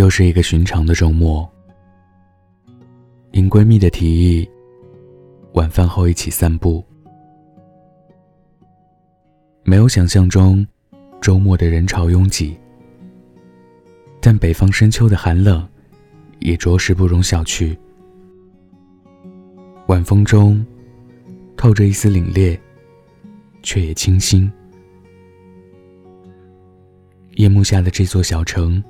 [0.00, 1.46] 又是一个寻常的周末，
[3.32, 4.48] 应闺蜜的提议，
[5.52, 6.82] 晚饭后一起散步。
[9.62, 10.66] 没有想象中
[11.20, 12.56] 周末的人潮拥挤，
[14.22, 15.68] 但北方深秋的寒冷
[16.38, 17.76] 也着实不容小觑。
[19.88, 20.64] 晚风中
[21.58, 22.58] 透着一丝凛冽，
[23.62, 24.50] 却也清新。
[27.32, 28.82] 夜幕下的这座小城。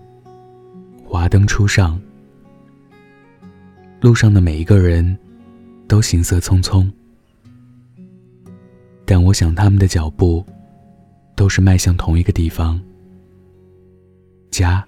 [1.11, 2.01] 华灯初上，
[4.01, 5.19] 路上的每一个人
[5.89, 6.89] 都行色匆匆，
[9.05, 10.47] 但我想他们的脚步
[11.35, 12.81] 都是迈向同一个地方——
[14.53, 14.87] 家。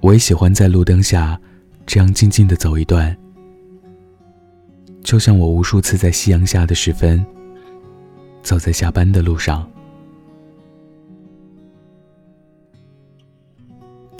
[0.00, 1.40] 我也喜欢在路灯下
[1.86, 3.16] 这样静静的走一段，
[5.04, 7.24] 就像我无数次在夕阳下的时分，
[8.42, 9.71] 走在下班的路上。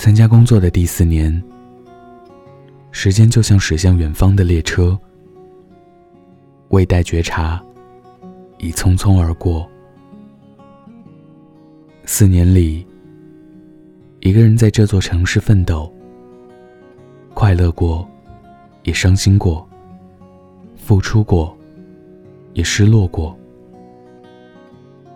[0.03, 1.41] 参加工作的第四年，
[2.91, 4.99] 时间就像驶向远方的列车，
[6.71, 7.63] 未待觉察，
[8.59, 9.65] 已匆匆而过。
[12.05, 12.85] 四年里，
[14.19, 15.95] 一个人在这座城市奋斗，
[17.33, 18.05] 快乐过，
[18.83, 19.65] 也伤心过，
[20.75, 21.57] 付出过，
[22.55, 23.39] 也失落过，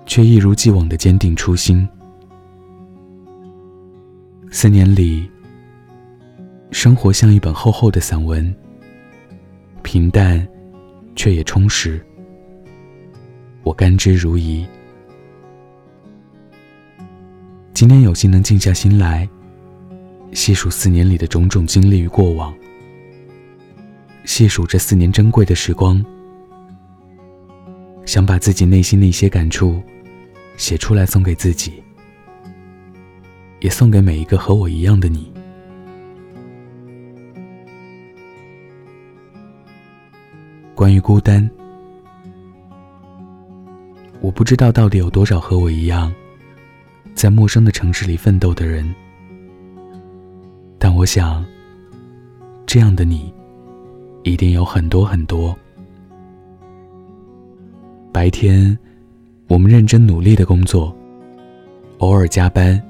[0.06, 1.88] 却一如既往的坚定初心。
[4.58, 5.30] 四年里，
[6.70, 8.56] 生活像一本厚厚的散文，
[9.82, 10.48] 平淡，
[11.14, 12.02] 却也充实。
[13.64, 14.66] 我甘之如饴。
[17.74, 19.28] 今天有幸能静下心来，
[20.32, 22.56] 细数四年里的种种经历与过往，
[24.24, 26.02] 细数这四年珍贵的时光，
[28.06, 29.82] 想把自己内心的一些感触
[30.56, 31.74] 写出来，送给自己。
[33.60, 35.32] 也送给每一个和我一样的你。
[40.74, 41.48] 关于孤单，
[44.20, 46.12] 我不知道到底有多少和我一样，
[47.14, 48.94] 在陌生的城市里奋斗的人，
[50.78, 51.42] 但我想，
[52.66, 53.32] 这样的你，
[54.22, 55.56] 一定有很多很多。
[58.12, 58.78] 白天，
[59.48, 60.94] 我们认真努力的工作，
[61.98, 62.80] 偶尔加班。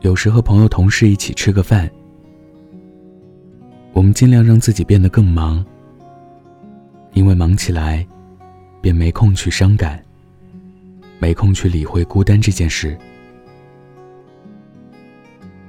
[0.00, 1.90] 有时和朋友、同事一起吃个饭，
[3.92, 5.64] 我们尽量让自己变得更忙，
[7.12, 8.06] 因为忙起来，
[8.80, 10.02] 便没空去伤感，
[11.18, 12.96] 没空去理会孤单这件事。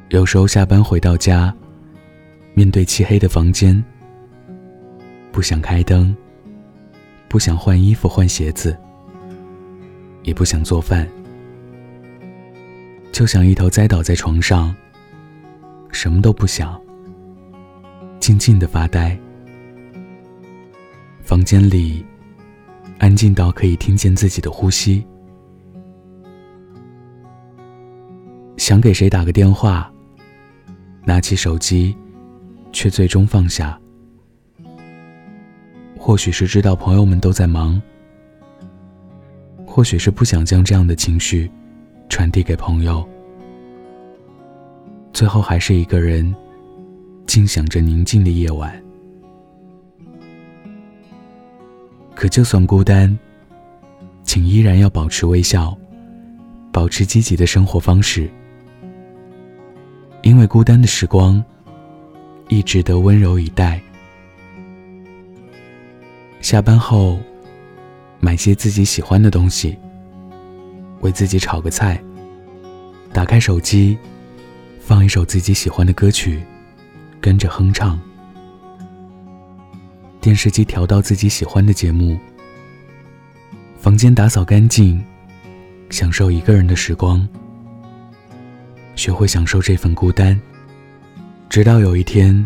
[0.09, 1.53] 有时候下班回到家，
[2.53, 3.83] 面对漆黑的房间，
[5.31, 6.15] 不想开灯，
[7.27, 8.77] 不想换衣服、换鞋子，
[10.23, 11.07] 也不想做饭。
[13.17, 14.75] 就想一头栽倒在床上，
[15.91, 16.79] 什么都不想，
[18.19, 19.19] 静静的发呆。
[21.23, 22.05] 房间里
[22.99, 25.03] 安静到可以听见自己的呼吸。
[28.57, 29.91] 想给谁打个电话，
[31.03, 31.97] 拿起手机，
[32.71, 33.81] 却最终放下。
[35.97, 37.81] 或许是知道朋友们都在忙，
[39.65, 41.49] 或许是不想将这样的情绪。
[42.09, 43.07] 传递给朋友，
[45.13, 46.35] 最后还是一个人
[47.25, 48.81] 静享着宁静的夜晚。
[52.15, 53.15] 可就算孤单，
[54.23, 55.77] 请依然要保持微笑，
[56.71, 58.29] 保持积极的生活方式，
[60.23, 61.43] 因为孤单的时光
[62.49, 63.79] 亦值得温柔以待。
[66.41, 67.19] 下班后，
[68.19, 69.77] 买些自己喜欢的东西。
[71.01, 72.01] 为自己炒个菜，
[73.13, 73.97] 打开手机，
[74.79, 76.41] 放一首自己喜欢的歌曲，
[77.21, 77.99] 跟着哼唱。
[80.19, 82.19] 电视机调到自己喜欢的节目，
[83.79, 85.01] 房间打扫干净，
[85.89, 87.25] 享受一个人的时光。
[88.95, 90.37] 学会享受这份孤单，
[91.49, 92.45] 直到有一天，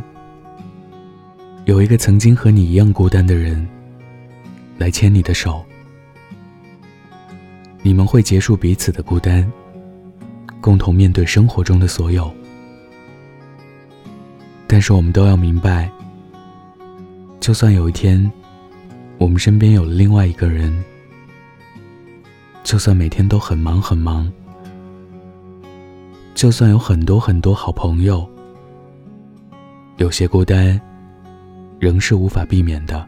[1.63, 3.65] 有一个曾经和你一样孤单的人，
[4.77, 5.65] 来牵你的手。
[7.83, 9.51] 你们会结束彼此的孤单，
[10.59, 12.31] 共同面对生活中的所有。
[14.67, 15.91] 但是我们都要明白，
[17.39, 18.31] 就算有一天
[19.17, 20.71] 我们身边有了另外一个人，
[22.63, 24.31] 就算每天都很忙很忙，
[26.35, 28.29] 就算有很多很多好朋友，
[29.97, 30.79] 有些孤单
[31.79, 33.05] 仍是无法避免的。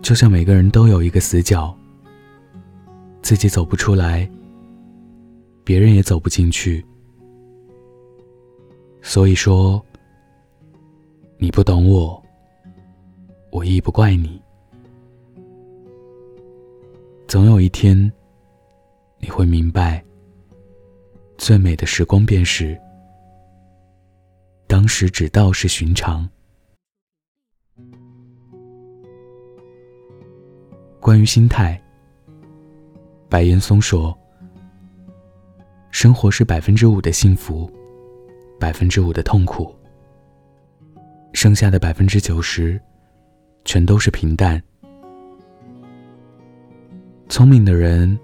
[0.00, 1.76] 就像每个人都有一个死角。
[3.22, 4.28] 自己走不出来，
[5.64, 6.84] 别人也走不进去。
[9.02, 9.84] 所以说，
[11.38, 12.22] 你不懂我，
[13.50, 14.40] 我亦不怪你。
[17.26, 18.10] 总有一天，
[19.18, 20.04] 你会明白，
[21.38, 22.78] 最美的时光便是
[24.66, 26.28] 当时只道是寻常。
[31.00, 31.80] 关于心态，
[33.30, 34.12] 白岩松说
[35.92, 37.70] ：“生活是百分之五的幸福，
[38.58, 39.72] 百分之五的痛苦，
[41.32, 42.78] 剩下的百分之九十，
[43.64, 44.60] 全都是平淡。”
[47.30, 48.18] 聪明的人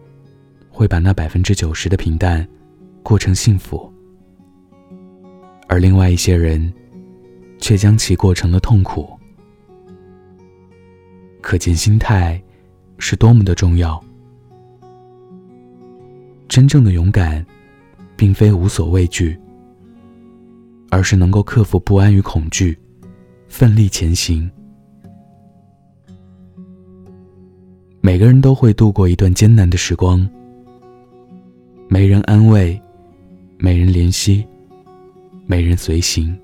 [0.69, 2.45] 会把那百分之九十的平淡
[3.05, 3.89] 过成幸福，
[5.69, 6.75] 而另外一些人
[7.59, 9.17] 却将其过成了痛苦。
[11.41, 12.43] 可见心态
[12.99, 14.03] 是多么的重要。
[16.49, 17.45] 真正的勇敢，
[18.17, 19.39] 并非无所畏惧，
[20.91, 22.79] 而是能够克服不安与恐惧，
[23.49, 24.51] 奋力前行。
[28.01, 30.29] 每个人都会度过一段艰难的时光，
[31.89, 32.81] 没人安慰，
[33.59, 34.47] 没人怜惜，
[35.45, 36.35] 没人随行，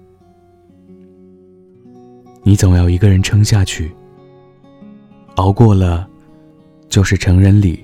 [2.42, 3.90] 你总要一个人撑下去。
[5.36, 6.06] 熬过了，
[6.88, 7.78] 就是成人礼；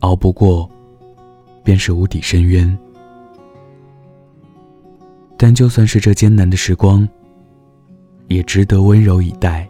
[0.00, 0.68] 熬不过，
[1.62, 2.78] 便是无底深渊。
[5.36, 7.08] 但就算是这艰难的时光，
[8.28, 9.68] 也值得温柔以待。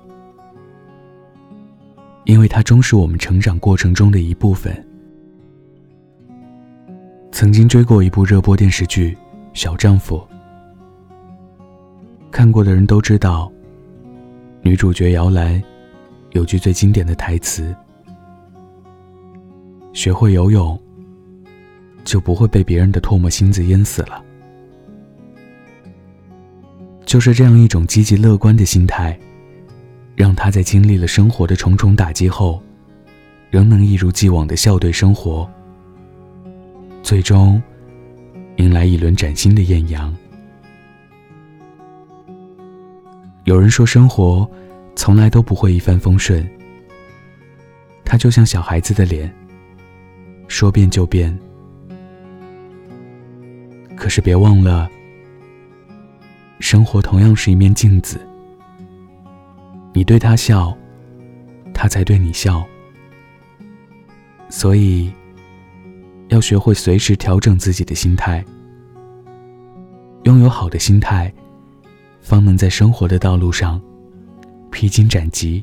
[2.24, 4.72] 因为它终是我们成长过程中的一部分。
[7.32, 9.12] 曾经追过一部热播电视剧
[9.54, 10.16] 《小丈夫》，
[12.30, 13.50] 看过的人都知道，
[14.62, 15.60] 女主角姚兰
[16.32, 17.74] 有句最经典的台词
[19.94, 20.78] ：“学会游泳，
[22.04, 24.24] 就不会被别人的唾沫星子淹死了。”
[27.06, 29.18] 就是这样一种积极乐观的心态。
[30.16, 32.62] 让他在经历了生活的重重打击后，
[33.48, 35.50] 仍能一如既往的笑对生活，
[37.02, 37.62] 最终
[38.56, 40.14] 迎来一轮崭新的艳阳。
[43.44, 44.46] 有人说，生活
[44.94, 46.46] 从来都不会一帆风顺，
[48.04, 49.34] 它就像小孩子的脸，
[50.48, 51.34] 说变就变。
[54.00, 54.90] 可是别忘了，
[56.58, 58.18] 生活同样是一面镜子。
[59.92, 60.74] 你对他笑，
[61.74, 62.64] 他才对你笑。
[64.48, 65.12] 所以，
[66.28, 68.42] 要学会随时调整自己的心态。
[70.22, 71.30] 拥有好的心态，
[72.22, 73.78] 方能在生活的道路上
[74.70, 75.62] 披荆斩棘，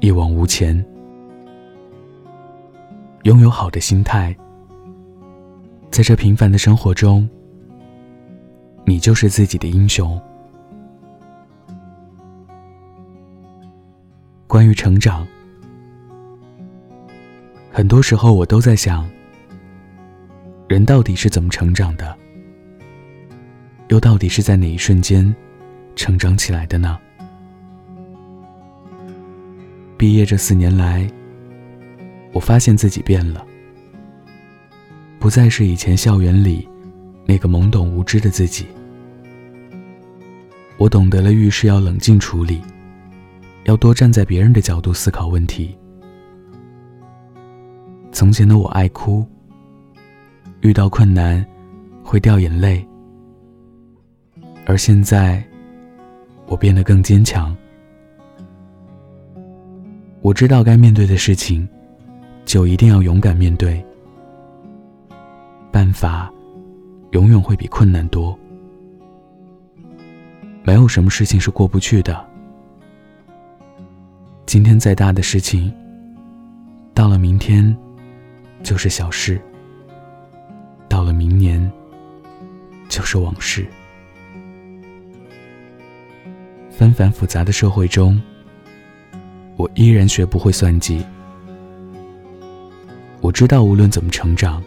[0.00, 0.84] 一往无前。
[3.22, 4.36] 拥有好的心态，
[5.92, 7.28] 在这平凡的生活中，
[8.84, 10.20] 你就是自己的英雄。
[14.46, 15.26] 关于成长，
[17.72, 19.08] 很多时候我都在想，
[20.68, 22.16] 人到底是怎么成长的？
[23.88, 25.34] 又到底是在哪一瞬间
[25.96, 26.98] 成长起来的呢？
[29.96, 31.08] 毕业这四年来，
[32.32, 33.44] 我发现自己变了，
[35.18, 36.68] 不再是以前校园里
[37.26, 38.66] 那个懵懂无知的自己。
[40.84, 42.60] 我懂得了遇事要冷静处理。
[43.64, 45.74] 要多站在别人的角度思考问题。
[48.12, 49.26] 从前的我爱哭，
[50.60, 51.42] 遇到困难
[52.02, 52.86] 会掉眼泪，
[54.66, 55.42] 而现在
[56.48, 57.56] 我变得更坚强。
[60.20, 61.66] 我知道该面对的事情，
[62.44, 63.82] 就一定要勇敢面对。
[65.72, 66.30] 办法
[67.12, 68.38] 永远会比困难多，
[70.66, 72.26] 没有什么事情是过不去的。
[74.46, 75.70] 今天再大的事情，
[76.94, 77.76] 到了明天
[78.62, 79.36] 就是小事；
[80.88, 81.70] 到了明年
[82.88, 83.66] 就是往事。
[86.70, 88.18] 纷繁复杂的社会中，
[89.56, 91.04] 我依然学不会算计。
[93.20, 94.64] 我知道，无论怎么成长，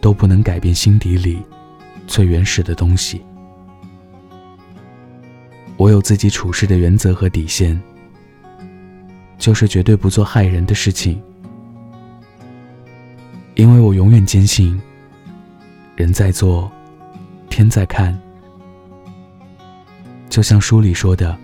[0.00, 1.42] 都不能改变心底里
[2.06, 3.20] 最原始的东西。
[5.76, 7.80] 我有自己处事的原则和底线。
[9.38, 11.22] 就是绝对不做害人的事情，
[13.54, 14.80] 因为我永远坚信，
[15.94, 16.72] 人在做，
[17.50, 18.18] 天在看。
[20.30, 21.36] 就像书里说的，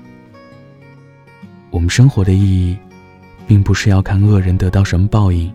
[1.70, 2.76] 我们生活的意义，
[3.46, 5.52] 并不是要看恶人得到什么报应，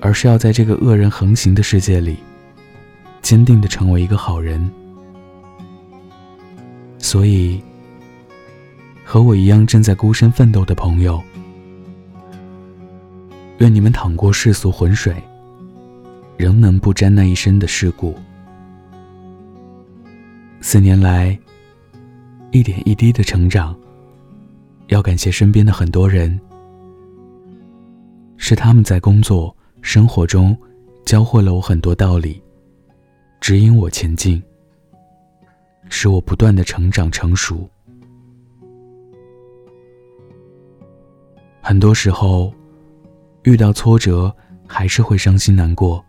[0.00, 2.16] 而是要在这个恶人横行的世界里，
[3.20, 4.68] 坚定的成为一个好人。
[7.08, 7.58] 所以，
[9.02, 11.22] 和我一样正在孤身奋斗的朋友，
[13.60, 15.16] 愿你们淌过世俗浑水，
[16.36, 18.14] 仍能不沾那一身的世故。
[20.60, 21.38] 四年来，
[22.50, 23.74] 一点一滴的成长，
[24.88, 26.38] 要感谢身边的很多人，
[28.36, 30.54] 是他们在工作、生活中
[31.06, 32.42] 教会了我很多道理，
[33.40, 34.42] 指引我前进，
[36.00, 37.68] 使我不断的成长成熟。
[41.60, 42.54] 很多时候，
[43.42, 44.32] 遇到挫折
[44.64, 46.04] 还是会伤心难过，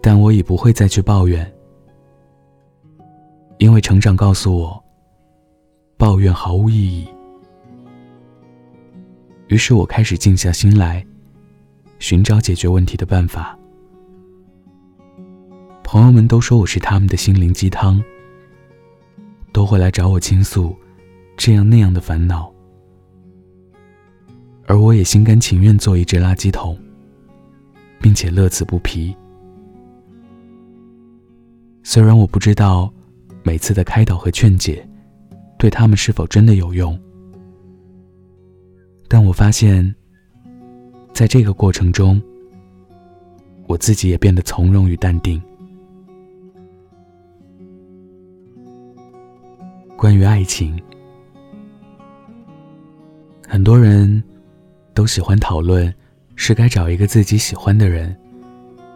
[0.00, 1.46] 但我已不会再去抱怨。
[3.58, 4.82] 因为成长告诉我，
[5.98, 7.06] 抱怨毫无意义。
[9.48, 11.06] 于是我开始静下心来，
[11.98, 13.54] 寻找解决问题的办法。
[15.92, 18.02] 朋友们都说我是他们的心灵鸡汤，
[19.52, 20.74] 都会来找我倾诉
[21.36, 22.50] 这样那样的烦恼，
[24.64, 26.78] 而我也心甘情愿做一只垃圾桶，
[28.00, 29.14] 并且乐此不疲。
[31.82, 32.90] 虽然我不知道。
[33.44, 34.88] 每次的开导和劝解，
[35.58, 36.96] 对他们是否真的有用？
[39.08, 39.92] 但我发现，
[41.12, 42.22] 在这个过程中，
[43.66, 45.42] 我自己也变得从容与淡定。
[50.02, 50.76] 关于爱情，
[53.46, 54.20] 很多人
[54.94, 55.94] 都喜欢讨论，
[56.34, 58.12] 是该找一个自己喜欢的人，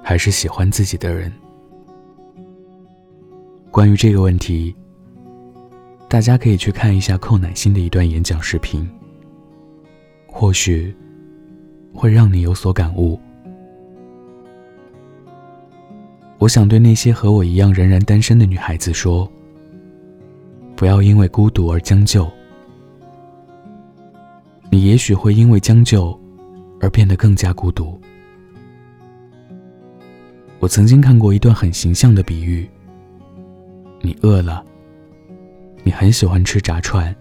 [0.03, 1.33] 还是喜欢自己的人。
[3.71, 4.75] 关于这个问题，
[6.09, 8.85] 大家可以去看一下寇乃馨的一段演讲视频，
[10.27, 10.93] 或许
[11.95, 13.17] 会让你有所感悟。
[16.39, 19.31] 我想对那些和我一样仍然单身的女孩子说：
[20.77, 22.31] 不要因为孤独而将就，
[24.71, 26.19] 你也许会因为将就
[26.81, 27.99] 而变得更加孤独。
[30.59, 32.69] 我曾经看过一段很形象的比喻。
[34.03, 34.63] 你饿了，
[35.83, 37.15] 你很喜欢吃炸串，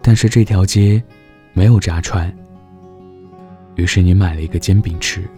[0.00, 1.02] 但是这条街
[1.52, 2.32] 没有炸串，
[3.74, 5.28] 于是你买了一个煎饼吃。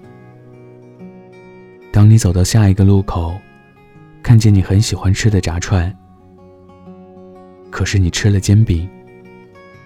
[1.90, 3.34] 当你走到下一个路口，
[4.22, 5.92] 看见你很喜欢吃的炸串，
[7.74, 8.88] 可是你吃了煎饼，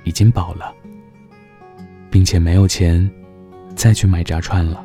[0.04, 0.74] 已经饱了，
[2.10, 3.10] 并且没有钱
[3.74, 4.84] 再去买炸串了。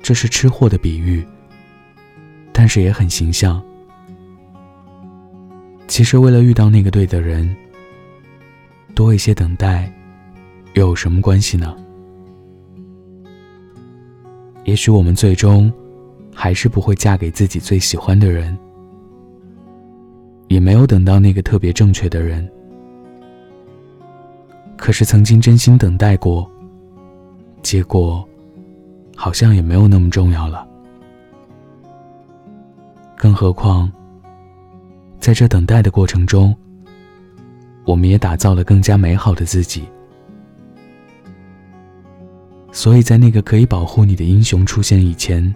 [0.00, 1.26] 这是吃货的比喻。
[2.52, 3.60] 但是也很形象。
[5.88, 7.56] 其实，为了遇到那个对的人，
[8.94, 9.92] 多一些等待，
[10.74, 11.76] 又有什么关系呢？
[14.62, 15.72] 也许我们最终
[16.32, 18.56] 还是不会嫁给自己最喜欢的人，
[20.48, 22.46] 也没有等到那个特别正确的人。
[24.76, 26.50] 可是，曾经真心等待过，
[27.62, 28.26] 结果
[29.16, 30.66] 好像也没有那么重要了。
[33.16, 33.90] 更何况，
[35.18, 36.54] 在这等待的过程中，
[37.84, 39.82] 我们也打造了更加美好的自己。
[42.70, 45.52] 所以在那个可以保护你的英雄出现以前，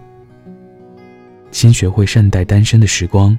[1.51, 3.37] 先学会善待单身的时光，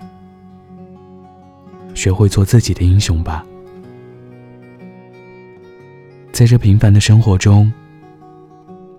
[1.95, 3.47] 学会做自己的英雄吧。
[6.33, 7.73] 在这平凡的生活中，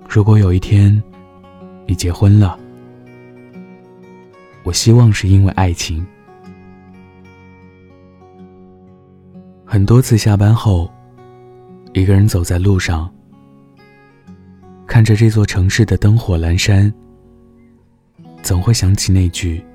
[0.09, 1.03] 如果有一天
[1.85, 2.57] 你结婚了，
[4.63, 6.05] 我希望是因为爱情。
[9.65, 10.89] 很多次下班后，
[11.91, 13.13] 一个人走在路上，
[14.87, 16.91] 看着这座城市的灯火阑珊，
[18.41, 19.61] 总会想起那句“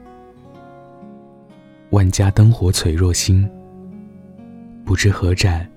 [1.90, 3.48] 万家灯火璀璨星，
[4.84, 5.68] 不知何盏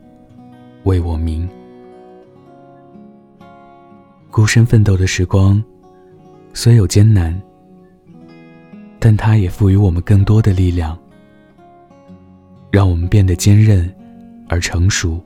[0.84, 1.48] 为我明”。
[4.32, 5.62] 孤身奋斗的时光，
[6.53, 7.39] 虽有艰难。
[9.00, 10.98] 但它也赋予我们更多的力量，
[12.72, 13.93] 让我们变得坚韧
[14.48, 15.22] 而成熟。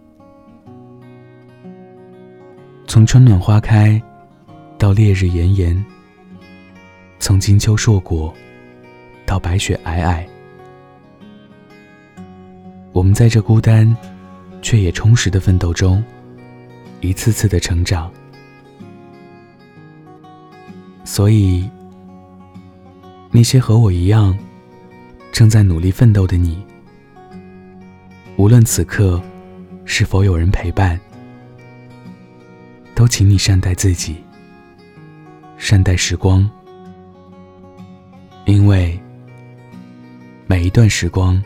[2.87, 4.01] 从春暖花开
[4.79, 5.85] 到烈日炎炎，
[7.19, 8.33] 从金秋硕果
[9.27, 10.25] 到白雪皑皑，
[12.97, 13.95] 我们在这孤单
[14.59, 16.03] 却也充实的奋斗中
[16.99, 18.11] 一次次的成长。
[21.05, 21.69] 所以
[23.29, 24.35] 那些和我一样
[25.31, 26.65] 正在努力奋斗的你
[28.35, 29.21] 无论此刻
[29.85, 30.99] 是否有人陪伴
[32.95, 34.15] 都请你善待自己
[35.55, 36.49] 善待时光。
[38.45, 38.99] 因为
[40.47, 41.39] 每一段时光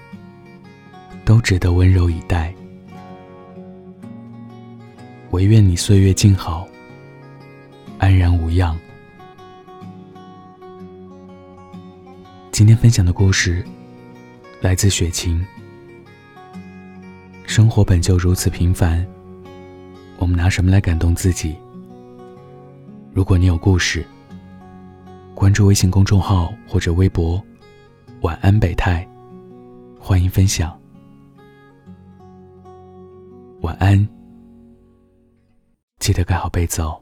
[1.31, 2.53] 都值得温柔以待。
[5.29, 6.67] 唯愿你岁月静好
[7.99, 8.77] 安然无恙。
[12.51, 13.65] 今天分享的故事
[14.59, 15.41] 来自雪晴。
[17.45, 19.07] 生活本就如此平凡
[20.17, 21.55] 我们拿什么来感动自己？
[23.13, 24.05] 如果你有故事
[25.33, 27.41] 关注微信公众号或者微博
[28.19, 29.07] 晚安北太
[29.97, 30.80] 欢迎分享。
[33.61, 34.07] 晚安。
[35.99, 37.00] 记得盖好被子哦。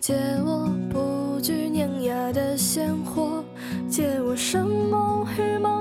[0.00, 0.14] 借
[0.44, 3.44] 我不惧碾压的鲜活
[3.88, 5.71] 借我生猛与莽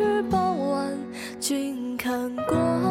[0.00, 0.98] 日傍晚
[1.38, 2.89] 静看过